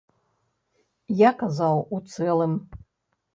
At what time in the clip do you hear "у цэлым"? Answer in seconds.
1.99-2.57